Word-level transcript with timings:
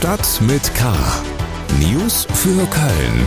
Stadt 0.00 0.40
mit 0.40 0.74
K. 0.74 0.90
News 1.78 2.26
für 2.32 2.66
Köln. 2.68 3.26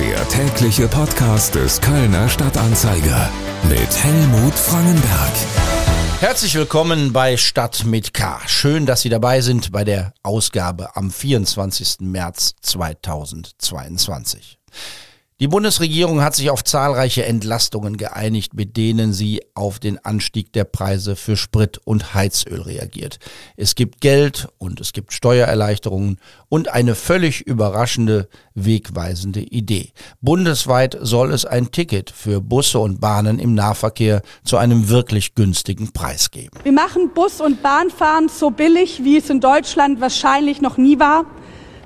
Der 0.00 0.26
tägliche 0.30 0.88
Podcast 0.88 1.54
des 1.54 1.78
Kölner 1.82 2.30
Stadtanzeiger 2.30 3.30
mit 3.68 3.94
Helmut 4.02 4.54
Frangenberg. 4.54 5.32
Herzlich 6.20 6.54
willkommen 6.54 7.12
bei 7.12 7.36
Stadt 7.36 7.84
mit 7.84 8.14
K. 8.14 8.40
Schön, 8.46 8.86
dass 8.86 9.02
Sie 9.02 9.10
dabei 9.10 9.42
sind 9.42 9.70
bei 9.70 9.84
der 9.84 10.14
Ausgabe 10.22 10.96
am 10.96 11.10
24. 11.10 11.98
März 12.00 12.54
2022. 12.62 14.58
Die 15.40 15.46
Bundesregierung 15.46 16.20
hat 16.20 16.34
sich 16.34 16.50
auf 16.50 16.64
zahlreiche 16.64 17.24
Entlastungen 17.24 17.96
geeinigt, 17.96 18.54
mit 18.54 18.76
denen 18.76 19.12
sie 19.12 19.40
auf 19.54 19.78
den 19.78 20.04
Anstieg 20.04 20.52
der 20.52 20.64
Preise 20.64 21.14
für 21.14 21.36
Sprit 21.36 21.78
und 21.84 22.12
Heizöl 22.12 22.60
reagiert. 22.60 23.20
Es 23.56 23.76
gibt 23.76 24.00
Geld 24.00 24.48
und 24.58 24.80
es 24.80 24.92
gibt 24.92 25.12
Steuererleichterungen 25.12 26.18
und 26.48 26.66
eine 26.66 26.96
völlig 26.96 27.42
überraschende, 27.42 28.28
wegweisende 28.56 29.38
Idee. 29.38 29.92
Bundesweit 30.20 30.98
soll 31.00 31.32
es 31.32 31.44
ein 31.44 31.70
Ticket 31.70 32.10
für 32.10 32.40
Busse 32.40 32.80
und 32.80 33.00
Bahnen 33.00 33.38
im 33.38 33.54
Nahverkehr 33.54 34.22
zu 34.42 34.56
einem 34.56 34.88
wirklich 34.88 35.36
günstigen 35.36 35.92
Preis 35.92 36.32
geben. 36.32 36.58
Wir 36.64 36.72
machen 36.72 37.12
Bus- 37.14 37.40
und 37.40 37.62
Bahnfahren 37.62 38.28
so 38.28 38.50
billig, 38.50 39.04
wie 39.04 39.18
es 39.18 39.30
in 39.30 39.38
Deutschland 39.38 40.00
wahrscheinlich 40.00 40.60
noch 40.60 40.78
nie 40.78 40.98
war. 40.98 41.26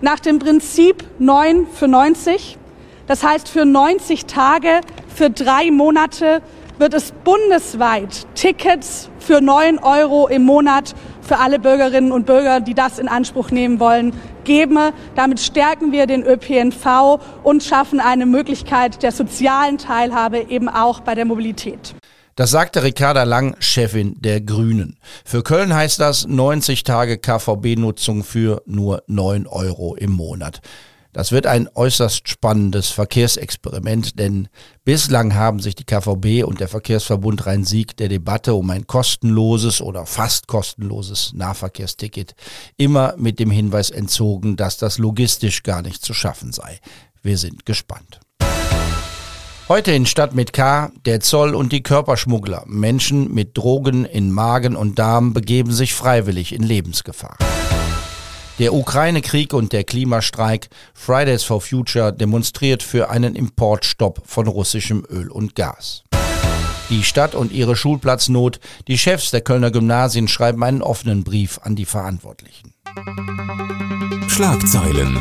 Nach 0.00 0.20
dem 0.20 0.38
Prinzip 0.38 1.04
9 1.18 1.66
für 1.66 1.86
90. 1.86 2.56
Das 3.12 3.22
heißt, 3.22 3.46
für 3.46 3.66
90 3.66 4.24
Tage, 4.24 4.80
für 5.14 5.28
drei 5.28 5.70
Monate 5.70 6.40
wird 6.78 6.94
es 6.94 7.12
bundesweit 7.12 8.26
Tickets 8.34 9.10
für 9.18 9.42
9 9.42 9.80
Euro 9.80 10.28
im 10.28 10.44
Monat 10.44 10.94
für 11.20 11.36
alle 11.36 11.58
Bürgerinnen 11.58 12.10
und 12.10 12.24
Bürger, 12.24 12.60
die 12.60 12.72
das 12.72 12.98
in 12.98 13.08
Anspruch 13.08 13.50
nehmen 13.50 13.80
wollen, 13.80 14.14
geben. 14.44 14.78
Damit 15.14 15.40
stärken 15.40 15.92
wir 15.92 16.06
den 16.06 16.22
ÖPNV 16.22 17.20
und 17.42 17.62
schaffen 17.62 18.00
eine 18.00 18.24
Möglichkeit 18.24 19.02
der 19.02 19.12
sozialen 19.12 19.76
Teilhabe 19.76 20.46
eben 20.48 20.70
auch 20.70 21.00
bei 21.00 21.14
der 21.14 21.26
Mobilität. 21.26 21.94
Das 22.34 22.50
sagte 22.50 22.82
Ricarda 22.82 23.24
Lang, 23.24 23.56
Chefin 23.58 24.16
der 24.20 24.40
Grünen. 24.40 24.98
Für 25.26 25.42
Köln 25.42 25.74
heißt 25.74 26.00
das 26.00 26.26
90 26.26 26.82
Tage 26.82 27.18
KVB-Nutzung 27.18 28.24
für 28.24 28.62
nur 28.64 29.02
9 29.06 29.46
Euro 29.46 29.96
im 29.96 30.12
Monat. 30.12 30.62
Das 31.12 31.30
wird 31.30 31.46
ein 31.46 31.68
äußerst 31.74 32.26
spannendes 32.26 32.88
Verkehrsexperiment, 32.88 34.18
denn 34.18 34.48
bislang 34.84 35.34
haben 35.34 35.60
sich 35.60 35.74
die 35.74 35.84
KVB 35.84 36.42
und 36.42 36.60
der 36.60 36.68
Verkehrsverbund 36.68 37.44
Rhein-Sieg 37.44 37.98
der 37.98 38.08
Debatte 38.08 38.54
um 38.54 38.70
ein 38.70 38.86
kostenloses 38.86 39.82
oder 39.82 40.06
fast 40.06 40.46
kostenloses 40.46 41.34
Nahverkehrsticket 41.34 42.34
immer 42.78 43.14
mit 43.18 43.40
dem 43.40 43.50
Hinweis 43.50 43.90
entzogen, 43.90 44.56
dass 44.56 44.78
das 44.78 44.96
logistisch 44.96 45.62
gar 45.62 45.82
nicht 45.82 46.02
zu 46.02 46.14
schaffen 46.14 46.50
sei. 46.52 46.80
Wir 47.22 47.36
sind 47.36 47.66
gespannt. 47.66 48.20
Heute 49.68 49.92
in 49.92 50.06
Stadt 50.06 50.34
mit 50.34 50.54
K, 50.54 50.90
der 51.04 51.20
Zoll 51.20 51.54
und 51.54 51.72
die 51.72 51.82
Körperschmuggler. 51.82 52.64
Menschen 52.66 53.32
mit 53.32 53.56
Drogen 53.56 54.06
in 54.06 54.32
Magen 54.32 54.76
und 54.76 54.98
Darm 54.98 55.34
begeben 55.34 55.72
sich 55.72 55.92
freiwillig 55.92 56.54
in 56.54 56.62
Lebensgefahr. 56.62 57.36
Der 58.58 58.74
Ukraine-Krieg 58.74 59.54
und 59.54 59.72
der 59.72 59.84
Klimastreik 59.84 60.68
Fridays 60.92 61.42
for 61.42 61.60
Future 61.60 62.12
demonstriert 62.12 62.82
für 62.82 63.08
einen 63.08 63.34
Importstopp 63.34 64.22
von 64.26 64.46
russischem 64.46 65.04
Öl 65.08 65.30
und 65.30 65.54
Gas. 65.54 66.04
Die 66.90 67.02
Stadt 67.02 67.34
und 67.34 67.52
ihre 67.52 67.74
Schulplatznot, 67.74 68.60
die 68.86 68.98
Chefs 68.98 69.30
der 69.30 69.40
Kölner 69.40 69.70
Gymnasien 69.70 70.28
schreiben 70.28 70.62
einen 70.62 70.82
offenen 70.82 71.24
Brief 71.24 71.58
an 71.62 71.74
die 71.74 71.86
Verantwortlichen. 71.86 72.74
Schlagzeilen. 74.28 75.18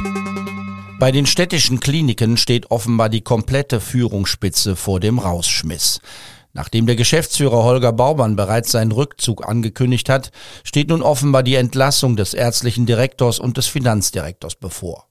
Bei 0.99 1.11
den 1.11 1.25
städtischen 1.25 1.79
Kliniken 1.79 2.35
steht 2.35 2.69
offenbar 2.69 3.07
die 3.07 3.21
komplette 3.21 3.79
Führungsspitze 3.79 4.75
vor 4.75 5.00
dem 5.00 5.19
Rausschmiss. 5.19 6.01
Nachdem 6.53 6.85
der 6.85 6.95
Geschäftsführer 6.95 7.63
Holger 7.63 7.94
Baumann 7.94 8.35
bereits 8.35 8.72
seinen 8.72 8.91
Rückzug 8.91 9.47
angekündigt 9.47 10.09
hat, 10.09 10.31
steht 10.63 10.89
nun 10.89 11.01
offenbar 11.01 11.44
die 11.44 11.56
Entlassung 11.56 12.16
des 12.16 12.34
ärztlichen 12.34 12.85
Direktors 12.85 13.39
und 13.39 13.57
des 13.57 13.67
Finanzdirektors 13.67 14.56
bevor. 14.56 15.07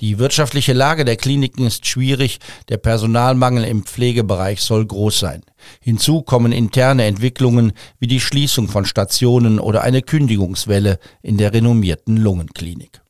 Die 0.00 0.18
wirtschaftliche 0.18 0.72
Lage 0.72 1.04
der 1.04 1.16
Kliniken 1.16 1.66
ist 1.66 1.86
schwierig, 1.86 2.38
der 2.68 2.76
Personalmangel 2.76 3.64
im 3.64 3.84
Pflegebereich 3.84 4.60
soll 4.60 4.86
groß 4.86 5.18
sein. 5.18 5.42
Hinzu 5.80 6.22
kommen 6.22 6.52
interne 6.52 7.04
Entwicklungen 7.04 7.72
wie 7.98 8.06
die 8.06 8.20
Schließung 8.20 8.68
von 8.68 8.84
Stationen 8.84 9.58
oder 9.58 9.82
eine 9.82 10.02
Kündigungswelle 10.02 10.98
in 11.22 11.38
der 11.38 11.52
renommierten 11.52 12.16
Lungenklinik. 12.16 13.03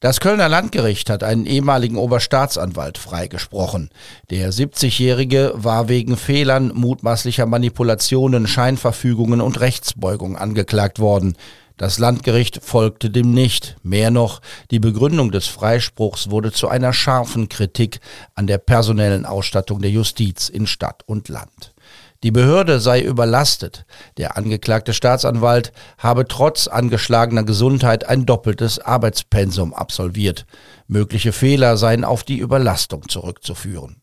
Das 0.00 0.20
Kölner 0.20 0.48
Landgericht 0.48 1.10
hat 1.10 1.24
einen 1.24 1.44
ehemaligen 1.44 1.96
Oberstaatsanwalt 1.96 2.98
freigesprochen. 2.98 3.90
Der 4.30 4.52
70-Jährige 4.52 5.54
war 5.56 5.88
wegen 5.88 6.16
Fehlern, 6.16 6.70
mutmaßlicher 6.72 7.46
Manipulationen, 7.46 8.46
Scheinverfügungen 8.46 9.40
und 9.40 9.58
Rechtsbeugung 9.58 10.36
angeklagt 10.36 11.00
worden. 11.00 11.36
Das 11.78 11.98
Landgericht 11.98 12.60
folgte 12.62 13.10
dem 13.10 13.32
nicht. 13.32 13.76
Mehr 13.82 14.12
noch, 14.12 14.40
die 14.70 14.78
Begründung 14.78 15.32
des 15.32 15.48
Freispruchs 15.48 16.30
wurde 16.30 16.52
zu 16.52 16.68
einer 16.68 16.92
scharfen 16.92 17.48
Kritik 17.48 17.98
an 18.36 18.46
der 18.46 18.58
personellen 18.58 19.26
Ausstattung 19.26 19.82
der 19.82 19.90
Justiz 19.90 20.48
in 20.48 20.68
Stadt 20.68 21.02
und 21.06 21.28
Land. 21.28 21.74
Die 22.24 22.32
Behörde 22.32 22.80
sei 22.80 23.00
überlastet. 23.00 23.86
Der 24.16 24.36
angeklagte 24.36 24.92
Staatsanwalt 24.92 25.72
habe 25.98 26.26
trotz 26.26 26.66
angeschlagener 26.66 27.44
Gesundheit 27.44 28.08
ein 28.08 28.26
doppeltes 28.26 28.80
Arbeitspensum 28.80 29.72
absolviert. 29.72 30.44
Mögliche 30.88 31.32
Fehler 31.32 31.76
seien 31.76 32.04
auf 32.04 32.24
die 32.24 32.38
Überlastung 32.38 33.08
zurückzuführen. 33.08 34.02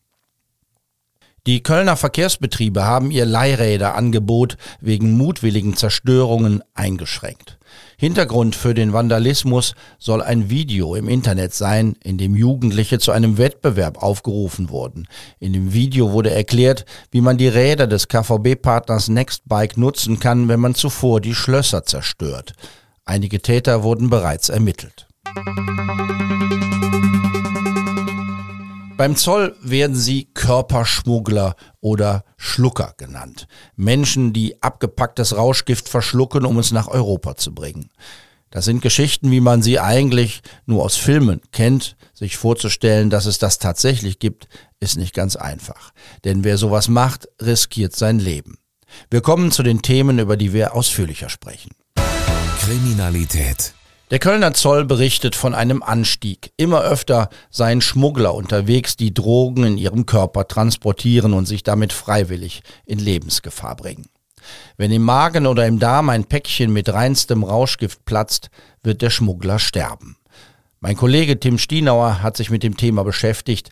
Die 1.46 1.62
Kölner 1.62 1.96
Verkehrsbetriebe 1.96 2.84
haben 2.84 3.12
ihr 3.12 3.24
Leihräderangebot 3.24 4.56
wegen 4.80 5.16
mutwilligen 5.16 5.76
Zerstörungen 5.76 6.64
eingeschränkt. 6.74 7.58
Hintergrund 7.96 8.56
für 8.56 8.74
den 8.74 8.92
Vandalismus 8.92 9.74
soll 10.00 10.22
ein 10.22 10.50
Video 10.50 10.96
im 10.96 11.08
Internet 11.08 11.54
sein, 11.54 11.94
in 12.02 12.18
dem 12.18 12.34
Jugendliche 12.34 12.98
zu 12.98 13.12
einem 13.12 13.38
Wettbewerb 13.38 14.02
aufgerufen 14.02 14.70
wurden. 14.70 15.06
In 15.38 15.52
dem 15.52 15.72
Video 15.72 16.10
wurde 16.10 16.32
erklärt, 16.32 16.84
wie 17.12 17.20
man 17.20 17.38
die 17.38 17.48
Räder 17.48 17.86
des 17.86 18.08
KVB-Partners 18.08 19.06
Nextbike 19.06 19.76
nutzen 19.76 20.18
kann, 20.18 20.48
wenn 20.48 20.58
man 20.58 20.74
zuvor 20.74 21.20
die 21.20 21.34
Schlösser 21.34 21.84
zerstört. 21.84 22.54
Einige 23.04 23.40
Täter 23.40 23.84
wurden 23.84 24.10
bereits 24.10 24.48
ermittelt. 24.48 25.06
Beim 28.96 29.14
Zoll 29.14 29.54
werden 29.60 29.94
sie 29.94 30.24
Körperschmuggler 30.32 31.54
oder 31.80 32.24
Schlucker 32.38 32.94
genannt. 32.96 33.46
Menschen, 33.76 34.32
die 34.32 34.62
abgepacktes 34.62 35.36
Rauschgift 35.36 35.88
verschlucken, 35.88 36.46
um 36.46 36.58
es 36.58 36.70
nach 36.70 36.88
Europa 36.88 37.36
zu 37.36 37.54
bringen. 37.54 37.90
Das 38.48 38.64
sind 38.64 38.80
Geschichten, 38.80 39.30
wie 39.30 39.40
man 39.40 39.60
sie 39.60 39.80
eigentlich 39.80 40.40
nur 40.64 40.82
aus 40.82 40.96
Filmen 40.96 41.42
kennt. 41.52 41.96
Sich 42.14 42.38
vorzustellen, 42.38 43.10
dass 43.10 43.26
es 43.26 43.38
das 43.38 43.58
tatsächlich 43.58 44.18
gibt, 44.18 44.48
ist 44.80 44.96
nicht 44.96 45.14
ganz 45.14 45.36
einfach. 45.36 45.92
Denn 46.24 46.42
wer 46.42 46.56
sowas 46.56 46.88
macht, 46.88 47.28
riskiert 47.42 47.94
sein 47.94 48.18
Leben. 48.18 48.56
Wir 49.10 49.20
kommen 49.20 49.52
zu 49.52 49.62
den 49.62 49.82
Themen, 49.82 50.18
über 50.18 50.38
die 50.38 50.54
wir 50.54 50.74
ausführlicher 50.74 51.28
sprechen. 51.28 51.72
Kriminalität. 52.60 53.74
Der 54.12 54.20
Kölner 54.20 54.54
Zoll 54.54 54.84
berichtet 54.84 55.34
von 55.34 55.52
einem 55.52 55.82
Anstieg. 55.82 56.52
Immer 56.56 56.82
öfter 56.82 57.28
seien 57.50 57.80
Schmuggler 57.80 58.36
unterwegs, 58.36 58.96
die 58.96 59.12
Drogen 59.12 59.64
in 59.64 59.78
ihrem 59.78 60.06
Körper 60.06 60.46
transportieren 60.46 61.32
und 61.32 61.46
sich 61.46 61.64
damit 61.64 61.92
freiwillig 61.92 62.62
in 62.84 63.00
Lebensgefahr 63.00 63.74
bringen. 63.74 64.06
Wenn 64.76 64.92
im 64.92 65.02
Magen 65.02 65.48
oder 65.48 65.66
im 65.66 65.80
Darm 65.80 66.08
ein 66.08 66.24
Päckchen 66.24 66.72
mit 66.72 66.88
reinstem 66.88 67.42
Rauschgift 67.42 68.04
platzt, 68.04 68.50
wird 68.84 69.02
der 69.02 69.10
Schmuggler 69.10 69.58
sterben. 69.58 70.16
Mein 70.78 70.96
Kollege 70.96 71.40
Tim 71.40 71.58
Stienauer 71.58 72.22
hat 72.22 72.36
sich 72.36 72.48
mit 72.48 72.62
dem 72.62 72.76
Thema 72.76 73.02
beschäftigt. 73.02 73.70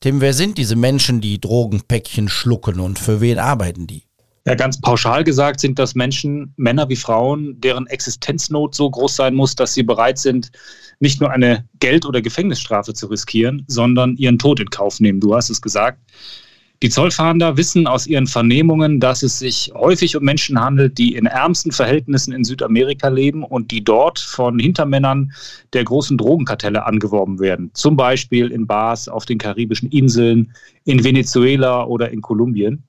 Tim, 0.00 0.22
wer 0.22 0.32
sind 0.32 0.56
diese 0.56 0.76
Menschen, 0.76 1.20
die 1.20 1.38
Drogenpäckchen 1.38 2.30
schlucken 2.30 2.80
und 2.80 2.98
für 2.98 3.20
wen 3.20 3.38
arbeiten 3.38 3.86
die? 3.86 4.04
Ja, 4.46 4.54
ganz 4.54 4.78
pauschal 4.78 5.24
gesagt 5.24 5.60
sind 5.60 5.78
das 5.78 5.94
Menschen, 5.94 6.52
Männer 6.56 6.90
wie 6.90 6.96
Frauen, 6.96 7.58
deren 7.62 7.86
Existenznot 7.86 8.74
so 8.74 8.90
groß 8.90 9.16
sein 9.16 9.34
muss, 9.34 9.54
dass 9.54 9.72
sie 9.72 9.82
bereit 9.82 10.18
sind, 10.18 10.50
nicht 11.00 11.18
nur 11.20 11.30
eine 11.30 11.66
Geld- 11.80 12.04
oder 12.04 12.20
Gefängnisstrafe 12.20 12.92
zu 12.92 13.06
riskieren, 13.06 13.64
sondern 13.68 14.16
ihren 14.16 14.38
Tod 14.38 14.60
in 14.60 14.68
Kauf 14.68 15.00
nehmen. 15.00 15.20
Du 15.20 15.34
hast 15.34 15.48
es 15.48 15.62
gesagt. 15.62 15.98
Die 16.82 16.90
Zollfahnder 16.90 17.56
wissen 17.56 17.86
aus 17.86 18.06
ihren 18.06 18.26
Vernehmungen, 18.26 19.00
dass 19.00 19.22
es 19.22 19.38
sich 19.38 19.72
häufig 19.74 20.14
um 20.14 20.24
Menschen 20.24 20.60
handelt, 20.60 20.98
die 20.98 21.14
in 21.14 21.24
ärmsten 21.24 21.72
Verhältnissen 21.72 22.34
in 22.34 22.44
Südamerika 22.44 23.08
leben 23.08 23.44
und 23.44 23.70
die 23.70 23.82
dort 23.82 24.18
von 24.18 24.58
Hintermännern 24.58 25.32
der 25.72 25.84
großen 25.84 26.18
Drogenkartelle 26.18 26.84
angeworben 26.84 27.40
werden. 27.40 27.70
Zum 27.72 27.96
Beispiel 27.96 28.50
in 28.50 28.66
Bars 28.66 29.08
auf 29.08 29.24
den 29.24 29.38
karibischen 29.38 29.90
Inseln, 29.90 30.52
in 30.84 31.02
Venezuela 31.02 31.84
oder 31.86 32.10
in 32.10 32.20
Kolumbien. 32.20 32.82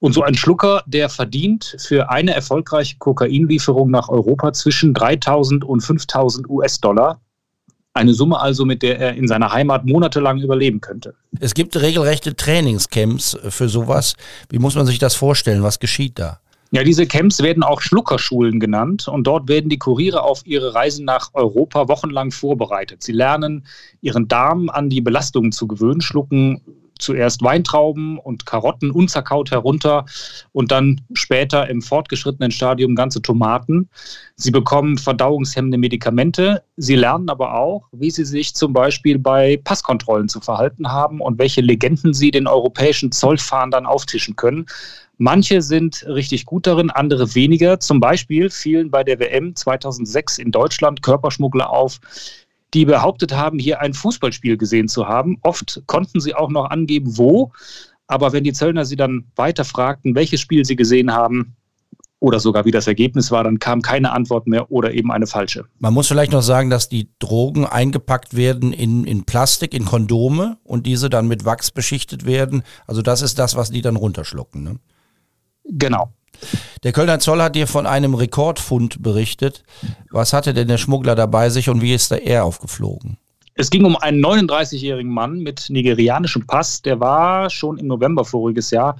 Und 0.00 0.12
so 0.12 0.22
ein 0.22 0.34
Schlucker, 0.34 0.84
der 0.86 1.08
verdient 1.08 1.76
für 1.78 2.10
eine 2.10 2.32
erfolgreiche 2.32 2.96
Kokainlieferung 2.98 3.90
nach 3.90 4.08
Europa 4.08 4.52
zwischen 4.52 4.94
3000 4.94 5.64
und 5.64 5.80
5000 5.80 6.48
US-Dollar. 6.48 7.20
Eine 7.94 8.14
Summe 8.14 8.38
also, 8.38 8.64
mit 8.64 8.82
der 8.82 9.00
er 9.00 9.14
in 9.14 9.26
seiner 9.26 9.52
Heimat 9.52 9.84
monatelang 9.84 10.40
überleben 10.40 10.80
könnte. 10.80 11.14
Es 11.40 11.52
gibt 11.52 11.74
regelrechte 11.80 12.36
Trainingscamps 12.36 13.38
für 13.48 13.68
sowas. 13.68 14.14
Wie 14.50 14.60
muss 14.60 14.76
man 14.76 14.86
sich 14.86 15.00
das 15.00 15.16
vorstellen? 15.16 15.64
Was 15.64 15.80
geschieht 15.80 16.16
da? 16.18 16.38
Ja, 16.70 16.84
diese 16.84 17.06
Camps 17.06 17.42
werden 17.42 17.62
auch 17.62 17.80
Schluckerschulen 17.80 18.60
genannt 18.60 19.08
und 19.08 19.26
dort 19.26 19.48
werden 19.48 19.70
die 19.70 19.78
Kuriere 19.78 20.22
auf 20.22 20.42
ihre 20.44 20.74
Reisen 20.74 21.06
nach 21.06 21.30
Europa 21.32 21.88
wochenlang 21.88 22.30
vorbereitet. 22.30 23.02
Sie 23.02 23.12
lernen, 23.12 23.66
ihren 24.02 24.28
Darm 24.28 24.68
an 24.68 24.90
die 24.90 25.00
Belastungen 25.00 25.50
zu 25.50 25.66
gewöhnen, 25.66 26.02
schlucken 26.02 26.60
zuerst 26.98 27.42
Weintrauben 27.42 28.18
und 28.18 28.46
Karotten 28.46 28.90
unzerkaut 28.90 29.50
herunter 29.50 30.04
und 30.52 30.70
dann 30.70 31.00
später 31.12 31.68
im 31.68 31.82
fortgeschrittenen 31.82 32.50
Stadium 32.50 32.94
ganze 32.94 33.22
Tomaten. 33.22 33.88
Sie 34.36 34.50
bekommen 34.50 34.98
verdauungshemmende 34.98 35.78
Medikamente. 35.78 36.62
Sie 36.76 36.96
lernen 36.96 37.28
aber 37.28 37.54
auch, 37.54 37.88
wie 37.92 38.10
sie 38.10 38.24
sich 38.24 38.54
zum 38.54 38.72
Beispiel 38.72 39.18
bei 39.18 39.60
Passkontrollen 39.62 40.28
zu 40.28 40.40
verhalten 40.40 40.90
haben 40.90 41.20
und 41.20 41.38
welche 41.38 41.60
Legenden 41.60 42.14
sie 42.14 42.30
den 42.30 42.46
europäischen 42.46 43.12
Zollfahndern 43.12 43.86
auftischen 43.86 44.36
können. 44.36 44.66
Manche 45.20 45.62
sind 45.62 46.04
richtig 46.06 46.46
gut 46.46 46.68
darin, 46.68 46.90
andere 46.90 47.34
weniger. 47.34 47.80
Zum 47.80 47.98
Beispiel 47.98 48.50
fielen 48.50 48.90
bei 48.90 49.02
der 49.02 49.18
WM 49.18 49.56
2006 49.56 50.38
in 50.38 50.52
Deutschland 50.52 51.02
Körperschmuggler 51.02 51.70
auf, 51.70 51.98
die 52.74 52.84
behauptet 52.84 53.34
haben, 53.34 53.58
hier 53.58 53.80
ein 53.80 53.94
Fußballspiel 53.94 54.56
gesehen 54.56 54.88
zu 54.88 55.08
haben. 55.08 55.38
Oft 55.42 55.82
konnten 55.86 56.20
sie 56.20 56.34
auch 56.34 56.50
noch 56.50 56.70
angeben, 56.70 57.16
wo. 57.16 57.52
Aber 58.06 58.32
wenn 58.32 58.44
die 58.44 58.52
Zöllner 58.52 58.84
sie 58.84 58.96
dann 58.96 59.26
weiter 59.36 59.64
fragten, 59.64 60.14
welches 60.14 60.40
Spiel 60.40 60.64
sie 60.64 60.76
gesehen 60.76 61.12
haben, 61.12 61.56
oder 62.20 62.40
sogar 62.40 62.64
wie 62.64 62.70
das 62.70 62.86
Ergebnis 62.86 63.30
war, 63.30 63.44
dann 63.44 63.58
kam 63.58 63.82
keine 63.82 64.12
Antwort 64.12 64.46
mehr 64.46 64.70
oder 64.70 64.92
eben 64.92 65.12
eine 65.12 65.26
falsche. 65.26 65.66
Man 65.78 65.94
muss 65.94 66.08
vielleicht 66.08 66.32
noch 66.32 66.42
sagen, 66.42 66.70
dass 66.70 66.88
die 66.88 67.10
Drogen 67.18 67.64
eingepackt 67.64 68.34
werden 68.34 68.72
in, 68.72 69.04
in 69.04 69.24
Plastik, 69.24 69.72
in 69.72 69.84
Kondome 69.84 70.58
und 70.64 70.86
diese 70.86 71.10
dann 71.10 71.28
mit 71.28 71.44
Wachs 71.44 71.70
beschichtet 71.70 72.26
werden. 72.26 72.62
Also 72.86 73.02
das 73.02 73.22
ist 73.22 73.38
das, 73.38 73.56
was 73.56 73.70
die 73.70 73.82
dann 73.82 73.96
runterschlucken. 73.96 74.62
Ne? 74.64 74.76
Genau. 75.64 76.12
Der 76.82 76.92
Kölner 76.92 77.18
Zoll 77.18 77.42
hat 77.42 77.54
dir 77.54 77.66
von 77.66 77.86
einem 77.86 78.14
Rekordfund 78.14 79.02
berichtet. 79.02 79.64
Was 80.10 80.32
hatte 80.32 80.54
denn 80.54 80.68
der 80.68 80.78
Schmuggler 80.78 81.14
dabei 81.14 81.50
sich 81.50 81.68
und 81.68 81.82
wie 81.82 81.94
ist 81.94 82.12
er 82.12 82.44
aufgeflogen? 82.44 83.18
Es 83.54 83.70
ging 83.70 83.84
um 83.84 83.96
einen 83.96 84.24
39-jährigen 84.24 85.12
Mann 85.12 85.40
mit 85.40 85.68
nigerianischem 85.68 86.46
Pass. 86.46 86.80
Der 86.82 87.00
war 87.00 87.50
schon 87.50 87.78
im 87.78 87.88
November 87.88 88.24
voriges 88.24 88.70
Jahr 88.70 88.96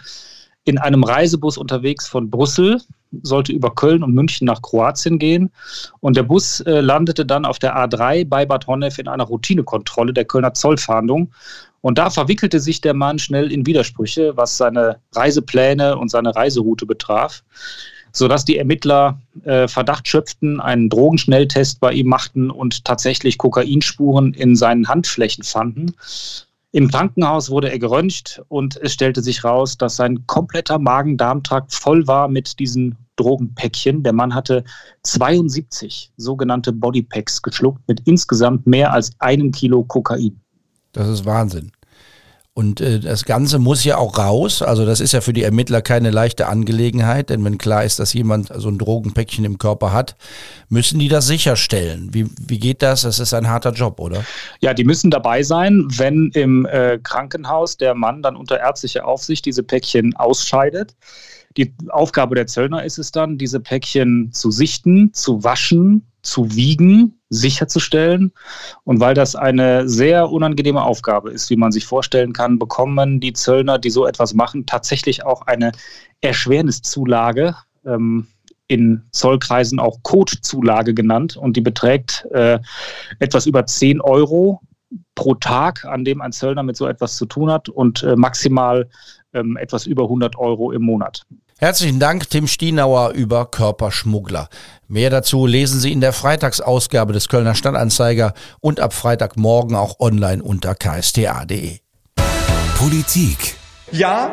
in 0.68 0.76
einem 0.76 1.02
Reisebus 1.02 1.56
unterwegs 1.56 2.06
von 2.06 2.28
Brüssel, 2.28 2.82
sollte 3.22 3.52
über 3.52 3.74
Köln 3.74 4.02
und 4.02 4.12
München 4.12 4.44
nach 4.44 4.60
Kroatien 4.60 5.18
gehen. 5.18 5.50
Und 6.00 6.16
der 6.16 6.24
Bus 6.24 6.60
äh, 6.60 6.80
landete 6.80 7.24
dann 7.24 7.46
auf 7.46 7.58
der 7.58 7.74
A3 7.74 8.28
bei 8.28 8.44
Bad 8.44 8.66
Honnef 8.66 8.98
in 8.98 9.08
einer 9.08 9.24
Routinekontrolle 9.24 10.12
der 10.12 10.26
Kölner 10.26 10.52
Zollfahndung. 10.52 11.32
Und 11.80 11.98
da 11.98 12.10
verwickelte 12.10 12.60
sich 12.60 12.80
der 12.80 12.94
Mann 12.94 13.18
schnell 13.18 13.52
in 13.52 13.66
Widersprüche, 13.66 14.36
was 14.36 14.56
seine 14.56 14.98
Reisepläne 15.14 15.96
und 15.96 16.10
seine 16.10 16.34
Reiseroute 16.34 16.86
betraf, 16.86 17.44
sodass 18.12 18.44
die 18.44 18.58
Ermittler 18.58 19.20
äh, 19.44 19.68
Verdacht 19.68 20.08
schöpften, 20.08 20.60
einen 20.60 20.88
Drogenschnelltest 20.88 21.80
bei 21.80 21.92
ihm 21.92 22.08
machten 22.08 22.50
und 22.50 22.84
tatsächlich 22.84 23.38
Kokainspuren 23.38 24.34
in 24.34 24.56
seinen 24.56 24.88
Handflächen 24.88 25.44
fanden. 25.44 25.94
Im 26.72 26.90
Krankenhaus 26.90 27.48
wurde 27.48 27.70
er 27.70 27.78
geröntgt 27.78 28.42
und 28.48 28.76
es 28.76 28.92
stellte 28.92 29.22
sich 29.22 29.42
raus, 29.42 29.78
dass 29.78 29.96
sein 29.96 30.26
kompletter 30.26 30.78
Magen-Darm-Trakt 30.78 31.72
voll 31.72 32.06
war 32.06 32.28
mit 32.28 32.58
diesen 32.58 32.96
Drogenpäckchen. 33.16 34.02
Der 34.02 34.12
Mann 34.12 34.34
hatte 34.34 34.64
72 35.02 36.12
sogenannte 36.16 36.72
Bodypacks 36.72 37.40
geschluckt 37.40 37.80
mit 37.88 38.00
insgesamt 38.06 38.66
mehr 38.66 38.92
als 38.92 39.12
einem 39.18 39.50
Kilo 39.50 39.82
Kokain. 39.84 40.40
Das 40.92 41.08
ist 41.08 41.24
Wahnsinn. 41.24 41.72
Und 42.58 42.80
äh, 42.80 42.98
das 42.98 43.24
Ganze 43.24 43.60
muss 43.60 43.84
ja 43.84 43.98
auch 43.98 44.18
raus. 44.18 44.62
Also 44.62 44.84
das 44.84 44.98
ist 44.98 45.12
ja 45.12 45.20
für 45.20 45.32
die 45.32 45.44
Ermittler 45.44 45.80
keine 45.80 46.10
leichte 46.10 46.48
Angelegenheit, 46.48 47.30
denn 47.30 47.44
wenn 47.44 47.56
klar 47.56 47.84
ist, 47.84 48.00
dass 48.00 48.12
jemand 48.14 48.50
so 48.52 48.68
ein 48.68 48.78
Drogenpäckchen 48.78 49.44
im 49.44 49.58
Körper 49.58 49.92
hat, 49.92 50.16
müssen 50.68 50.98
die 50.98 51.06
das 51.06 51.28
sicherstellen. 51.28 52.12
Wie, 52.12 52.26
wie 52.48 52.58
geht 52.58 52.82
das? 52.82 53.02
Das 53.02 53.20
ist 53.20 53.32
ein 53.32 53.48
harter 53.48 53.70
Job, 53.70 54.00
oder? 54.00 54.24
Ja, 54.58 54.74
die 54.74 54.82
müssen 54.82 55.08
dabei 55.08 55.44
sein, 55.44 55.86
wenn 55.90 56.32
im 56.34 56.66
äh, 56.66 56.98
Krankenhaus 57.00 57.76
der 57.76 57.94
Mann 57.94 58.22
dann 58.24 58.34
unter 58.34 58.58
ärztlicher 58.58 59.06
Aufsicht 59.06 59.46
diese 59.46 59.62
Päckchen 59.62 60.16
ausscheidet. 60.16 60.96
Die 61.56 61.72
Aufgabe 61.90 62.34
der 62.34 62.48
Zöllner 62.48 62.82
ist 62.82 62.98
es 62.98 63.12
dann, 63.12 63.38
diese 63.38 63.60
Päckchen 63.60 64.32
zu 64.32 64.50
sichten, 64.50 65.12
zu 65.12 65.44
waschen, 65.44 66.08
zu 66.28 66.54
wiegen, 66.54 67.20
sicherzustellen. 67.30 68.32
Und 68.84 69.00
weil 69.00 69.14
das 69.14 69.36
eine 69.36 69.88
sehr 69.88 70.30
unangenehme 70.30 70.82
Aufgabe 70.82 71.30
ist, 71.30 71.50
wie 71.50 71.56
man 71.56 71.72
sich 71.72 71.86
vorstellen 71.86 72.32
kann, 72.32 72.58
bekommen 72.58 73.20
die 73.20 73.32
Zöllner, 73.32 73.78
die 73.78 73.90
so 73.90 74.06
etwas 74.06 74.34
machen, 74.34 74.66
tatsächlich 74.66 75.24
auch 75.24 75.42
eine 75.42 75.72
Erschwerniszulage. 76.20 77.56
Ähm, 77.84 78.26
in 78.70 79.02
Zollkreisen 79.12 79.80
auch 79.80 80.02
Kotzulage 80.02 80.92
genannt 80.92 81.38
und 81.38 81.56
die 81.56 81.62
beträgt 81.62 82.26
äh, 82.32 82.58
etwas 83.18 83.46
über 83.46 83.64
10 83.64 84.02
Euro 84.02 84.60
pro 85.14 85.34
Tag, 85.34 85.84
an 85.84 86.04
dem 86.04 86.20
ein 86.20 86.32
Zöllner 86.32 86.62
mit 86.62 86.76
so 86.76 86.86
etwas 86.86 87.16
zu 87.16 87.26
tun 87.26 87.50
hat 87.50 87.68
und 87.68 88.02
äh, 88.02 88.14
maximal 88.14 88.88
ähm, 89.32 89.56
etwas 89.56 89.86
über 89.86 90.04
100 90.04 90.36
Euro 90.36 90.70
im 90.72 90.82
Monat. 90.82 91.22
Herzlichen 91.60 91.98
Dank, 91.98 92.30
Tim 92.30 92.46
Stienauer 92.46 93.10
über 93.14 93.46
Körperschmuggler. 93.50 94.48
Mehr 94.86 95.10
dazu 95.10 95.44
lesen 95.44 95.80
Sie 95.80 95.90
in 95.90 96.00
der 96.00 96.12
Freitagsausgabe 96.12 97.12
des 97.12 97.28
Kölner 97.28 97.56
Stadtanzeiger 97.56 98.32
und 98.60 98.78
ab 98.78 98.92
Freitagmorgen 98.92 99.74
auch 99.74 99.98
online 99.98 100.40
unter 100.40 100.76
ksta.de. 100.76 101.80
Politik. 102.76 103.56
Ja, 103.90 104.30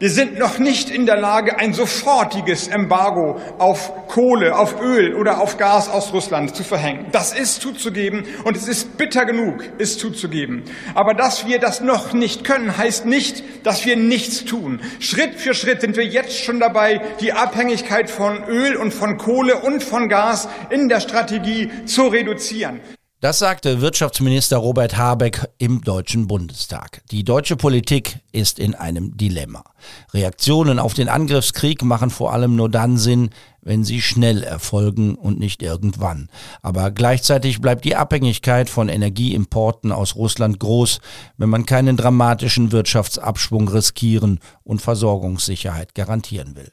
wir 0.00 0.10
sind 0.10 0.40
noch 0.40 0.58
nicht 0.58 0.90
in 0.90 1.06
der 1.06 1.16
Lage, 1.16 1.56
ein 1.56 1.72
sofortiges 1.72 2.66
Embargo 2.66 3.40
auf 3.58 4.08
Kohle, 4.08 4.56
auf 4.56 4.80
Öl 4.80 5.14
oder 5.14 5.40
auf 5.40 5.56
Gas 5.56 5.88
aus 5.88 6.12
Russland 6.12 6.56
zu 6.56 6.64
verhängen. 6.64 7.06
Das 7.12 7.32
ist 7.32 7.62
zuzugeben 7.62 8.24
und 8.42 8.56
es 8.56 8.66
ist 8.66 8.98
bitter 8.98 9.24
genug, 9.24 9.62
ist 9.78 10.00
zuzugeben. 10.00 10.64
Aber 10.94 11.14
dass 11.14 11.46
wir 11.46 11.60
das 11.60 11.80
noch 11.80 12.12
nicht 12.12 12.42
können, 12.42 12.76
heißt 12.76 13.06
nicht, 13.06 13.44
dass 13.64 13.86
wir 13.86 13.96
nichts 13.96 14.44
tun. 14.44 14.80
Schritt 14.98 15.36
für 15.36 15.54
Schritt 15.54 15.80
sind 15.82 15.96
wir 15.96 16.04
jetzt 16.04 16.42
schon 16.42 16.58
dabei, 16.58 17.00
die 17.20 17.32
Abhängigkeit 17.32 18.10
von 18.10 18.42
Öl 18.48 18.74
und 18.74 18.92
von 18.92 19.16
Kohle 19.16 19.60
und 19.60 19.82
von 19.82 20.08
Gas 20.08 20.48
in 20.70 20.88
der 20.88 20.98
Strategie 20.98 21.70
zu 21.84 22.08
reduzieren. 22.08 22.80
Das 23.24 23.38
sagte 23.38 23.80
Wirtschaftsminister 23.80 24.58
Robert 24.58 24.98
Habeck 24.98 25.48
im 25.56 25.80
Deutschen 25.80 26.26
Bundestag. 26.26 27.00
Die 27.10 27.24
deutsche 27.24 27.56
Politik 27.56 28.18
ist 28.32 28.58
in 28.58 28.74
einem 28.74 29.16
Dilemma. 29.16 29.64
Reaktionen 30.12 30.78
auf 30.78 30.92
den 30.92 31.08
Angriffskrieg 31.08 31.82
machen 31.84 32.10
vor 32.10 32.34
allem 32.34 32.54
nur 32.54 32.68
dann 32.68 32.98
Sinn, 32.98 33.30
wenn 33.62 33.82
sie 33.82 34.02
schnell 34.02 34.42
erfolgen 34.42 35.14
und 35.14 35.38
nicht 35.38 35.62
irgendwann. 35.62 36.28
Aber 36.60 36.90
gleichzeitig 36.90 37.62
bleibt 37.62 37.86
die 37.86 37.96
Abhängigkeit 37.96 38.68
von 38.68 38.90
Energieimporten 38.90 39.90
aus 39.90 40.16
Russland 40.16 40.60
groß, 40.60 41.00
wenn 41.38 41.48
man 41.48 41.64
keinen 41.64 41.96
dramatischen 41.96 42.72
Wirtschaftsabschwung 42.72 43.68
riskieren 43.68 44.38
und 44.64 44.82
Versorgungssicherheit 44.82 45.94
garantieren 45.94 46.56
will. 46.56 46.70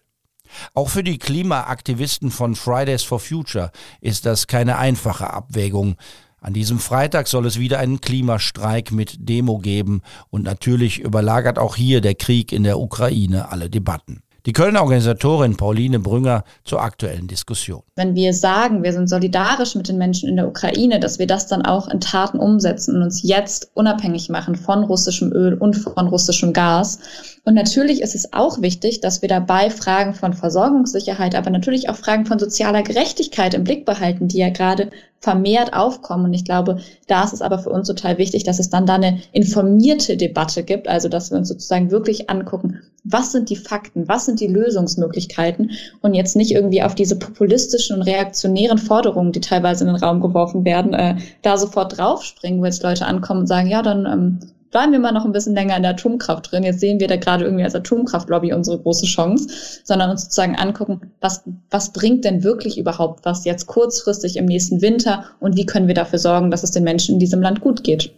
Auch 0.73 0.89
für 0.89 1.03
die 1.05 1.17
Klimaaktivisten 1.17 2.29
von 2.29 2.55
Fridays 2.55 3.03
for 3.03 3.21
Future 3.21 3.71
ist 4.01 4.25
das 4.25 4.47
keine 4.47 4.77
einfache 4.77 5.31
Abwägung. 5.31 5.95
An 6.43 6.53
diesem 6.53 6.79
Freitag 6.79 7.27
soll 7.27 7.45
es 7.45 7.59
wieder 7.59 7.77
einen 7.77 8.01
Klimastreik 8.01 8.91
mit 8.91 9.29
Demo 9.29 9.59
geben 9.59 10.01
und 10.31 10.41
natürlich 10.43 10.99
überlagert 10.99 11.59
auch 11.59 11.75
hier 11.75 12.01
der 12.01 12.15
Krieg 12.15 12.51
in 12.51 12.63
der 12.63 12.79
Ukraine 12.79 13.51
alle 13.51 13.69
Debatten. 13.69 14.23
Die 14.47 14.53
Kölner 14.53 14.81
Organisatorin 14.81 15.55
Pauline 15.55 15.99
Brünger 15.99 16.43
zur 16.63 16.81
aktuellen 16.81 17.27
Diskussion. 17.27 17.83
Wenn 17.95 18.15
wir 18.15 18.33
sagen, 18.33 18.81
wir 18.81 18.91
sind 18.91 19.07
solidarisch 19.07 19.75
mit 19.75 19.87
den 19.87 19.99
Menschen 19.99 20.27
in 20.27 20.35
der 20.35 20.47
Ukraine, 20.47 20.99
dass 20.99 21.19
wir 21.19 21.27
das 21.27 21.45
dann 21.45 21.61
auch 21.61 21.87
in 21.87 21.99
Taten 21.99 22.39
umsetzen 22.39 22.95
und 22.95 23.03
uns 23.03 23.21
jetzt 23.21 23.69
unabhängig 23.75 24.29
machen 24.29 24.55
von 24.55 24.83
russischem 24.83 25.31
Öl 25.31 25.53
und 25.53 25.75
von 25.75 26.07
russischem 26.07 26.53
Gas. 26.53 26.97
Und 27.43 27.53
natürlich 27.53 28.01
ist 28.01 28.15
es 28.15 28.33
auch 28.33 28.63
wichtig, 28.63 28.99
dass 28.99 29.21
wir 29.21 29.29
dabei 29.29 29.69
Fragen 29.69 30.15
von 30.15 30.33
Versorgungssicherheit, 30.33 31.35
aber 31.35 31.51
natürlich 31.51 31.89
auch 31.89 31.95
Fragen 31.95 32.25
von 32.25 32.39
sozialer 32.39 32.81
Gerechtigkeit 32.81 33.53
im 33.53 33.63
Blick 33.63 33.85
behalten, 33.85 34.27
die 34.27 34.39
ja 34.39 34.49
gerade 34.49 34.89
vermehrt 35.19 35.73
aufkommen. 35.73 36.25
Und 36.25 36.33
ich 36.33 36.45
glaube, 36.45 36.79
da 37.05 37.23
ist 37.23 37.33
es 37.33 37.43
aber 37.43 37.59
für 37.59 37.69
uns 37.69 37.87
total 37.87 38.17
wichtig, 38.17 38.43
dass 38.43 38.57
es 38.57 38.71
dann 38.71 38.87
da 38.87 38.95
eine 38.95 39.19
informierte 39.33 40.17
Debatte 40.17 40.63
gibt, 40.63 40.87
also 40.87 41.09
dass 41.09 41.29
wir 41.29 41.37
uns 41.37 41.47
sozusagen 41.47 41.91
wirklich 41.91 42.27
angucken, 42.31 42.79
was 43.03 43.31
sind 43.31 43.49
die 43.49 43.55
Fakten, 43.55 44.07
was 44.07 44.25
sind 44.25 44.39
die 44.39 44.47
Lösungsmöglichkeiten 44.47 45.71
und 46.01 46.13
jetzt 46.13 46.35
nicht 46.35 46.51
irgendwie 46.51 46.83
auf 46.83 46.95
diese 46.95 47.17
populistischen 47.17 47.95
und 47.95 48.03
reaktionären 48.03 48.77
Forderungen, 48.77 49.31
die 49.31 49.41
teilweise 49.41 49.83
in 49.83 49.93
den 49.93 50.03
Raum 50.03 50.21
geworfen 50.21 50.65
werden, 50.65 50.93
äh, 50.93 51.15
da 51.41 51.57
sofort 51.57 51.97
draufspringen, 51.97 52.61
wo 52.61 52.65
jetzt 52.65 52.83
Leute 52.83 53.05
ankommen 53.05 53.41
und 53.41 53.47
sagen, 53.47 53.69
ja, 53.69 53.81
dann 53.81 54.05
ähm, 54.05 54.39
bleiben 54.71 54.91
wir 54.93 54.99
mal 54.99 55.11
noch 55.11 55.25
ein 55.25 55.31
bisschen 55.31 55.53
länger 55.53 55.75
in 55.75 55.83
der 55.83 55.91
Atomkraft 55.91 56.51
drin. 56.51 56.63
Jetzt 56.63 56.79
sehen 56.79 56.99
wir 56.99 57.07
da 57.07 57.17
gerade 57.17 57.43
irgendwie 57.43 57.63
als 57.63 57.75
Atomkraftlobby 57.75 58.53
unsere 58.53 58.79
große 58.79 59.05
Chance, 59.05 59.47
sondern 59.83 60.09
uns 60.09 60.23
sozusagen 60.23 60.55
angucken, 60.55 61.11
was, 61.19 61.43
was 61.69 61.91
bringt 61.91 62.23
denn 62.23 62.43
wirklich 62.43 62.77
überhaupt 62.77 63.25
was 63.25 63.45
jetzt 63.45 63.67
kurzfristig 63.67 64.37
im 64.37 64.45
nächsten 64.45 64.81
Winter 64.81 65.25
und 65.39 65.57
wie 65.57 65.65
können 65.65 65.87
wir 65.87 65.95
dafür 65.95 66.19
sorgen, 66.19 66.51
dass 66.51 66.63
es 66.63 66.71
den 66.71 66.83
Menschen 66.83 67.13
in 67.13 67.19
diesem 67.19 67.41
Land 67.41 67.61
gut 67.61 67.83
geht. 67.83 68.13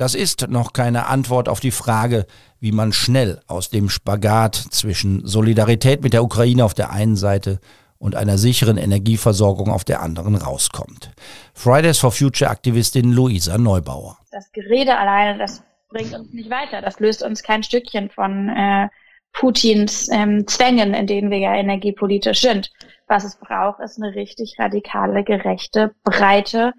Das 0.00 0.14
ist 0.14 0.48
noch 0.48 0.72
keine 0.72 1.08
Antwort 1.08 1.46
auf 1.46 1.60
die 1.60 1.70
Frage, 1.70 2.24
wie 2.58 2.72
man 2.72 2.94
schnell 2.94 3.42
aus 3.46 3.68
dem 3.68 3.90
Spagat 3.90 4.54
zwischen 4.54 5.26
Solidarität 5.26 6.02
mit 6.02 6.14
der 6.14 6.24
Ukraine 6.24 6.64
auf 6.64 6.72
der 6.72 6.90
einen 6.90 7.16
Seite 7.16 7.60
und 7.98 8.16
einer 8.16 8.38
sicheren 8.38 8.78
Energieversorgung 8.78 9.70
auf 9.70 9.84
der 9.84 10.00
anderen 10.00 10.36
rauskommt. 10.36 11.10
Fridays 11.52 11.98
for 11.98 12.12
Future 12.12 12.50
Aktivistin 12.50 13.12
Luisa 13.12 13.58
Neubauer. 13.58 14.16
Das 14.30 14.50
Gerede 14.52 14.96
alleine, 14.96 15.38
das 15.38 15.62
bringt 15.90 16.14
uns 16.14 16.32
nicht 16.32 16.48
weiter. 16.48 16.80
Das 16.80 16.98
löst 16.98 17.22
uns 17.22 17.42
kein 17.42 17.62
Stückchen 17.62 18.08
von 18.08 18.48
äh, 18.48 18.88
Putins 19.34 20.08
ähm, 20.10 20.46
Zwängen, 20.46 20.94
in 20.94 21.08
denen 21.08 21.30
wir 21.30 21.40
ja 21.40 21.54
energiepolitisch 21.56 22.40
sind. 22.40 22.72
Was 23.06 23.24
es 23.24 23.36
braucht, 23.36 23.80
ist 23.80 24.00
eine 24.02 24.14
richtig 24.14 24.56
radikale, 24.58 25.24
gerechte, 25.24 25.94
breite 26.04 26.72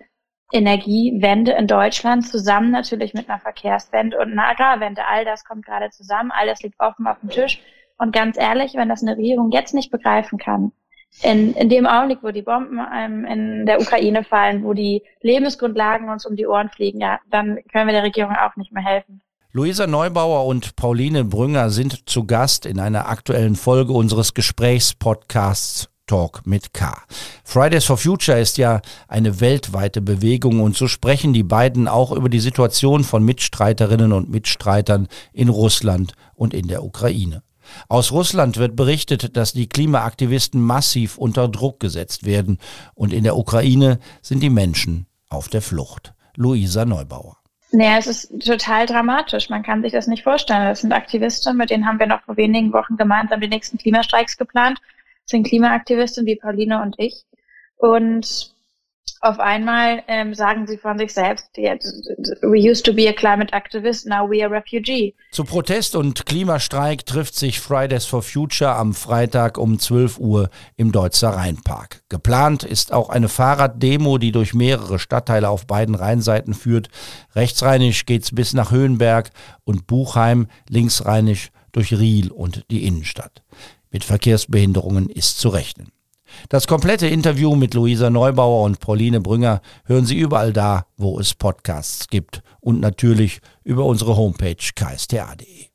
Energiewende 0.51 1.51
in 1.53 1.67
Deutschland, 1.67 2.27
zusammen 2.27 2.71
natürlich 2.71 3.13
mit 3.13 3.29
einer 3.29 3.39
Verkehrswende 3.39 4.17
und 4.17 4.31
einer 4.31 4.47
Agrarwende. 4.47 5.01
All 5.07 5.25
das 5.25 5.45
kommt 5.45 5.65
gerade 5.65 5.89
zusammen, 5.89 6.31
all 6.31 6.47
das 6.47 6.61
liegt 6.61 6.79
offen 6.79 7.07
auf 7.07 7.19
dem 7.19 7.29
Tisch. 7.29 7.61
Und 7.97 8.13
ganz 8.13 8.37
ehrlich, 8.37 8.73
wenn 8.75 8.89
das 8.89 9.01
eine 9.01 9.17
Regierung 9.17 9.51
jetzt 9.51 9.73
nicht 9.73 9.91
begreifen 9.91 10.39
kann, 10.39 10.71
in, 11.21 11.53
in 11.53 11.69
dem 11.69 11.85
Augenblick, 11.85 12.19
wo 12.23 12.31
die 12.31 12.41
Bomben 12.41 12.79
ähm, 12.95 13.25
in 13.25 13.65
der 13.65 13.81
Ukraine 13.81 14.23
fallen, 14.23 14.63
wo 14.63 14.73
die 14.73 15.03
Lebensgrundlagen 15.21 16.09
uns 16.09 16.25
um 16.25 16.35
die 16.35 16.47
Ohren 16.47 16.69
fliegen, 16.69 17.01
ja, 17.01 17.19
dann 17.29 17.59
können 17.71 17.87
wir 17.87 17.93
der 17.93 18.03
Regierung 18.03 18.35
auch 18.35 18.55
nicht 18.55 18.71
mehr 18.71 18.83
helfen. 18.83 19.21
Luisa 19.53 19.85
Neubauer 19.85 20.45
und 20.45 20.77
Pauline 20.77 21.25
Brünger 21.25 21.69
sind 21.69 22.09
zu 22.09 22.25
Gast 22.25 22.65
in 22.65 22.79
einer 22.79 23.09
aktuellen 23.09 23.55
Folge 23.55 23.91
unseres 23.91 24.33
Gesprächspodcasts 24.33 25.90
Talk 26.11 26.45
mit 26.45 26.73
K. 26.73 26.93
Fridays 27.45 27.85
for 27.85 27.95
Future 27.95 28.37
ist 28.37 28.57
ja 28.57 28.81
eine 29.07 29.39
weltweite 29.39 30.01
Bewegung 30.01 30.59
und 30.59 30.75
so 30.75 30.89
sprechen 30.89 31.31
die 31.31 31.43
beiden 31.43 31.87
auch 31.87 32.11
über 32.11 32.27
die 32.27 32.41
Situation 32.41 33.05
von 33.05 33.23
Mitstreiterinnen 33.23 34.11
und 34.11 34.29
Mitstreitern 34.29 35.07
in 35.31 35.47
Russland 35.47 36.11
und 36.33 36.53
in 36.53 36.67
der 36.67 36.83
Ukraine. 36.83 37.43
Aus 37.87 38.11
Russland 38.11 38.57
wird 38.57 38.75
berichtet, 38.75 39.37
dass 39.37 39.53
die 39.53 39.69
Klimaaktivisten 39.69 40.59
massiv 40.59 41.17
unter 41.17 41.47
Druck 41.47 41.79
gesetzt 41.79 42.25
werden 42.25 42.57
und 42.93 43.13
in 43.13 43.23
der 43.23 43.37
Ukraine 43.37 43.97
sind 44.21 44.43
die 44.43 44.49
Menschen 44.49 45.05
auf 45.29 45.47
der 45.47 45.61
Flucht. 45.61 46.13
Luisa 46.35 46.83
Neubauer. 46.83 47.37
Naja, 47.71 47.97
es 47.99 48.07
ist 48.07 48.45
total 48.45 48.85
dramatisch. 48.85 49.49
Man 49.49 49.63
kann 49.63 49.81
sich 49.81 49.93
das 49.93 50.07
nicht 50.07 50.23
vorstellen. 50.23 50.65
Das 50.65 50.81
sind 50.81 50.91
Aktivisten, 50.91 51.55
mit 51.55 51.69
denen 51.69 51.85
haben 51.85 51.99
wir 51.99 52.07
noch 52.07 52.21
vor 52.23 52.35
wenigen 52.35 52.73
Wochen 52.73 52.97
gemeinsam 52.97 53.39
die 53.39 53.47
nächsten 53.47 53.77
Klimastreiks 53.77 54.35
geplant. 54.35 54.77
Sind 55.31 55.47
Klimaaktivisten 55.47 56.25
wie 56.25 56.35
Pauline 56.35 56.81
und 56.81 56.95
ich. 56.99 57.25
Und 57.77 58.53
auf 59.23 59.39
einmal 59.39 60.01
ähm, 60.07 60.33
sagen 60.33 60.65
sie 60.65 60.77
von 60.77 60.97
sich 60.97 61.13
selbst, 61.13 61.45
we 61.55 62.57
used 62.57 62.83
to 62.83 62.91
be 62.91 63.07
a 63.07 63.13
climate 63.13 63.53
activist, 63.53 64.07
now 64.07 64.27
we 64.27 64.43
are 64.43 64.51
refugee. 64.51 65.13
Zu 65.31 65.43
Protest 65.43 65.95
und 65.95 66.25
Klimastreik 66.25 67.05
trifft 67.05 67.35
sich 67.35 67.59
Fridays 67.59 68.05
for 68.05 68.23
Future 68.23 68.75
am 68.75 68.95
Freitag 68.95 69.59
um 69.59 69.77
12 69.77 70.17
Uhr 70.17 70.49
im 70.75 70.91
Deutzer 70.91 71.29
Rheinpark. 71.29 72.01
Geplant 72.09 72.63
ist 72.63 72.93
auch 72.93 73.09
eine 73.09 73.29
Fahrraddemo, 73.29 74.17
die 74.17 74.31
durch 74.31 74.55
mehrere 74.55 74.97
Stadtteile 74.97 75.49
auf 75.49 75.67
beiden 75.67 75.93
Rheinseiten 75.93 76.55
führt. 76.55 76.89
Rechtsrheinisch 77.35 78.07
geht's 78.07 78.33
bis 78.33 78.53
nach 78.53 78.71
Höhenberg 78.71 79.29
und 79.63 79.85
Buchheim, 79.85 80.47
linksrheinisch 80.67 81.51
durch 81.73 81.93
Riel 81.93 82.31
und 82.31 82.65
die 82.71 82.85
Innenstadt. 82.87 83.43
Mit 83.91 84.03
Verkehrsbehinderungen 84.03 85.09
ist 85.09 85.39
zu 85.39 85.49
rechnen. 85.49 85.91
Das 86.49 86.65
komplette 86.65 87.07
Interview 87.07 87.55
mit 87.55 87.73
Luisa 87.73 88.09
Neubauer 88.09 88.63
und 88.63 88.79
Pauline 88.79 89.21
Brünger 89.21 89.61
hören 89.85 90.05
Sie 90.05 90.17
überall 90.17 90.53
da, 90.53 90.85
wo 90.97 91.19
es 91.19 91.33
Podcasts 91.33 92.07
gibt 92.07 92.41
und 92.61 92.79
natürlich 92.79 93.41
über 93.63 93.85
unsere 93.85 94.15
Homepage 94.15 94.55
ksta.de. 94.55 95.71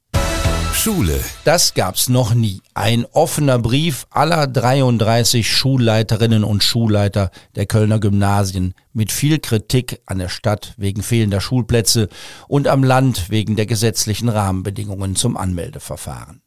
Schule. 0.73 1.18
Das 1.44 1.75
gab's 1.75 2.08
noch 2.08 2.35
nie. 2.35 2.61
Ein 2.75 3.06
offener 3.06 3.58
Brief 3.58 4.06
aller 4.11 4.46
33 4.46 5.50
Schulleiterinnen 5.50 6.44
und 6.44 6.62
Schulleiter 6.62 7.30
der 7.56 7.66
Kölner 7.66 7.99
Gymnasien 7.99 8.75
mit 8.92 9.11
viel 9.11 9.38
Kritik 9.38 10.00
an 10.06 10.18
der 10.18 10.28
Stadt 10.28 10.75
wegen 10.76 11.02
fehlender 11.02 11.40
Schulplätze 11.40 12.08
und 12.46 12.68
am 12.68 12.85
Land 12.85 13.30
wegen 13.30 13.56
der 13.56 13.66
gesetzlichen 13.66 14.28
Rahmenbedingungen 14.28 15.16
zum 15.16 15.37
Anmeldeverfahren. 15.37 16.42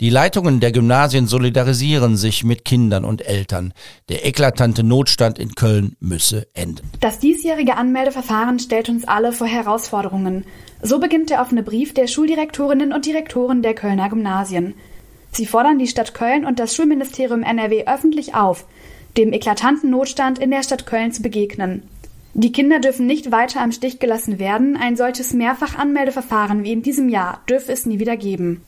Die 0.00 0.10
Leitungen 0.10 0.60
der 0.60 0.70
Gymnasien 0.70 1.26
solidarisieren 1.26 2.16
sich 2.16 2.44
mit 2.44 2.64
Kindern 2.64 3.04
und 3.04 3.26
Eltern. 3.26 3.72
Der 4.08 4.24
eklatante 4.24 4.84
Notstand 4.84 5.40
in 5.40 5.56
Köln 5.56 5.96
müsse 5.98 6.46
enden. 6.54 6.88
Das 7.00 7.18
diesjährige 7.18 7.76
Anmeldeverfahren 7.76 8.60
stellt 8.60 8.88
uns 8.88 9.08
alle 9.08 9.32
vor 9.32 9.48
Herausforderungen. 9.48 10.44
So 10.80 11.00
beginnt 11.00 11.30
der 11.30 11.42
offene 11.42 11.64
Brief 11.64 11.94
der 11.94 12.06
Schuldirektorinnen 12.06 12.92
und 12.92 13.06
Direktoren 13.06 13.60
der 13.60 13.74
Kölner 13.74 14.08
Gymnasien. 14.08 14.74
Sie 15.32 15.46
fordern 15.46 15.80
die 15.80 15.88
Stadt 15.88 16.14
Köln 16.14 16.46
und 16.46 16.60
das 16.60 16.76
Schulministerium 16.76 17.42
NRW 17.42 17.86
öffentlich 17.88 18.36
auf, 18.36 18.66
dem 19.16 19.32
eklatanten 19.32 19.90
Notstand 19.90 20.38
in 20.38 20.52
der 20.52 20.62
Stadt 20.62 20.86
Köln 20.86 21.10
zu 21.10 21.22
begegnen. 21.22 21.82
Die 22.34 22.52
Kinder 22.52 22.78
dürfen 22.78 23.06
nicht 23.06 23.32
weiter 23.32 23.60
am 23.62 23.72
Stich 23.72 23.98
gelassen 23.98 24.38
werden. 24.38 24.76
Ein 24.76 24.96
solches 24.96 25.32
Mehrfachanmeldeverfahren 25.32 26.62
wie 26.62 26.70
in 26.70 26.82
diesem 26.82 27.08
Jahr 27.08 27.42
dürfe 27.48 27.72
es 27.72 27.84
nie 27.84 27.98
wieder 27.98 28.16
geben. 28.16 28.62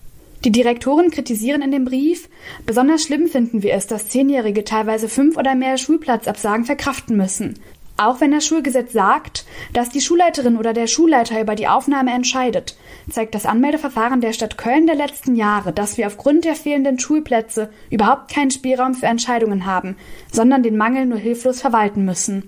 Die 0.44 0.52
Direktoren 0.52 1.11
kritisieren 1.11 1.61
in 1.61 1.70
dem 1.70 1.85
Brief, 1.85 2.30
besonders 2.64 3.02
schlimm 3.02 3.28
finden 3.28 3.62
wir 3.62 3.75
es, 3.75 3.87
dass 3.87 4.09
Zehnjährige 4.09 4.64
teilweise 4.64 5.09
fünf 5.09 5.37
oder 5.37 5.54
mehr 5.54 5.76
Schulplatzabsagen 5.76 6.64
verkraften 6.64 7.16
müssen. 7.16 7.59
Auch 7.99 8.23
wenn 8.23 8.30
das 8.30 8.47
Schulgesetz 8.47 8.94
sagt, 8.94 9.44
dass 9.75 9.90
die 9.90 10.00
Schulleiterin 10.00 10.56
oder 10.56 10.73
der 10.73 10.87
Schulleiter 10.87 11.38
über 11.38 11.54
die 11.54 11.68
Aufnahme 11.68 12.12
entscheidet, 12.12 12.78
zeigt 13.11 13.35
das 13.35 13.44
Anmeldeverfahren 13.44 14.23
der 14.23 14.32
Stadt 14.32 14.56
Köln 14.56 14.87
der 14.87 14.94
letzten 14.94 15.37
Jahre, 15.37 15.75
dass 15.75 15.99
wir 15.99 16.06
aufgrund 16.06 16.47
der 16.47 16.54
fehlenden 16.54 16.99
Schulplätze 16.99 17.68
überhaupt 17.90 18.32
keinen 18.32 18.50
Spielraum 18.50 18.94
für 18.94 19.04
Entscheidungen 19.04 19.66
haben, 19.66 19.97
sondern 20.32 20.62
den 20.62 20.78
Mangel 20.78 21.04
nur 21.04 21.18
hilflos 21.18 21.61
verwalten 21.61 22.06
müssen. 22.06 22.44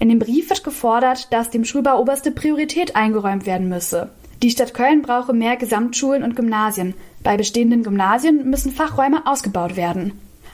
In 0.00 0.08
dem 0.08 0.18
Brief 0.18 0.50
wird 0.50 0.64
gefordert, 0.64 1.32
dass 1.32 1.50
dem 1.50 1.64
Schulbau 1.64 2.00
oberste 2.00 2.32
Priorität 2.32 2.96
eingeräumt 2.96 3.46
werden 3.46 3.68
müsse. 3.68 4.10
Die 4.42 4.50
Stadt 4.50 4.74
Köln 4.74 5.02
brauche 5.02 5.32
mehr 5.32 5.56
Gesamtschulen 5.56 6.22
und 6.22 6.36
Gymnasien. 6.36 6.94
Bei 7.26 7.36
bestehenden 7.36 7.82
Gymnasien 7.82 8.48
müssen 8.48 8.70
Fachräume 8.70 9.26
ausgebaut 9.26 9.74
werden. 9.74 10.12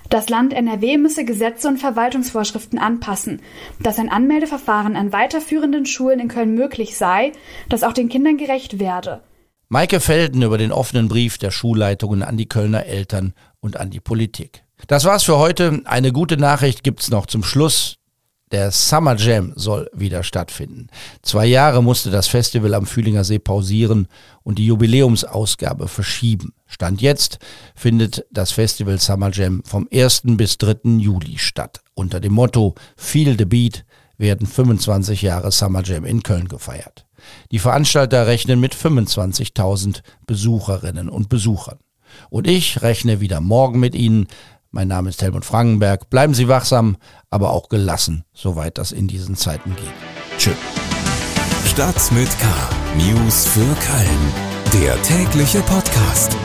Das 0.08 0.30
Land 0.30 0.54
NRW 0.54 0.96
müsse 0.96 1.26
Gesetze 1.26 1.68
und 1.68 1.76
Verwaltungsvorschriften 1.76 2.78
anpassen, 2.78 3.42
dass 3.80 3.98
ein 3.98 4.08
Anmeldeverfahren 4.08 4.96
an 4.96 5.12
weiterführenden 5.12 5.84
Schulen 5.84 6.18
in 6.18 6.28
Köln 6.28 6.54
möglich 6.54 6.96
sei, 6.96 7.32
das 7.68 7.82
auch 7.82 7.92
den 7.92 8.08
Kindern 8.08 8.38
gerecht 8.38 8.78
werde. 8.78 9.20
Maike 9.68 10.00
Felden 10.00 10.40
über 10.40 10.56
den 10.56 10.72
offenen 10.72 11.08
Brief 11.08 11.36
der 11.36 11.50
Schulleitungen 11.50 12.22
an 12.22 12.38
die 12.38 12.48
Kölner 12.48 12.86
Eltern 12.86 13.34
und 13.60 13.76
an 13.76 13.90
die 13.90 14.00
Politik. 14.00 14.64
Das 14.86 15.04
war's 15.04 15.24
für 15.24 15.36
heute. 15.36 15.82
Eine 15.84 16.10
gute 16.10 16.38
Nachricht 16.38 16.84
gibt's 16.84 17.10
noch 17.10 17.26
zum 17.26 17.42
Schluss. 17.42 17.96
Der 18.52 18.70
Summer 18.70 19.16
Jam 19.16 19.54
soll 19.56 19.88
wieder 19.94 20.22
stattfinden. 20.22 20.88
Zwei 21.22 21.46
Jahre 21.46 21.82
musste 21.82 22.10
das 22.10 22.28
Festival 22.28 22.74
am 22.74 22.84
Fühlinger 22.84 23.24
See 23.24 23.38
pausieren 23.38 24.08
und 24.42 24.58
die 24.58 24.66
Jubiläumsausgabe 24.66 25.88
verschieben. 25.88 26.52
Stand 26.66 27.00
jetzt 27.00 27.38
findet 27.74 28.26
das 28.30 28.52
Festival 28.52 29.00
Summer 29.00 29.30
Jam 29.30 29.62
vom 29.64 29.88
1. 29.90 30.22
bis 30.36 30.58
3. 30.58 30.98
Juli 30.98 31.38
statt. 31.38 31.80
Unter 31.94 32.20
dem 32.20 32.34
Motto 32.34 32.74
Feel 32.94 33.38
the 33.38 33.46
Beat 33.46 33.86
werden 34.18 34.46
25 34.46 35.22
Jahre 35.22 35.50
Summer 35.50 35.82
Jam 35.82 36.04
in 36.04 36.22
Köln 36.22 36.48
gefeiert. 36.48 37.06
Die 37.52 37.58
Veranstalter 37.58 38.26
rechnen 38.26 38.60
mit 38.60 38.74
25.000 38.74 40.02
Besucherinnen 40.26 41.08
und 41.08 41.30
Besuchern. 41.30 41.78
Und 42.28 42.46
ich 42.46 42.82
rechne 42.82 43.20
wieder 43.20 43.40
morgen 43.40 43.80
mit 43.80 43.94
Ihnen 43.94 44.26
mein 44.72 44.88
Name 44.88 45.10
ist 45.10 45.22
Helmut 45.22 45.44
Frankenberg. 45.44 46.10
Bleiben 46.10 46.34
Sie 46.34 46.48
wachsam, 46.48 46.96
aber 47.30 47.50
auch 47.50 47.68
gelassen, 47.68 48.24
soweit 48.34 48.78
das 48.78 48.90
in 48.90 49.06
diesen 49.06 49.36
Zeiten 49.36 49.76
geht. 49.76 50.38
Tschüss. 50.38 50.56
Stadt 51.66 52.12
mit 52.12 52.28
K. 52.40 52.46
News 52.96 53.46
für 53.46 53.60
Köln. 53.60 54.82
Der 54.82 55.00
tägliche 55.02 55.60
Podcast. 55.60 56.36